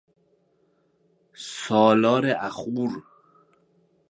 [1.63, 2.91] سالار آخور